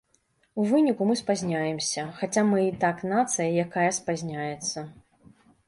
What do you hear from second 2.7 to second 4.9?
так нацыя, якая спазняецца.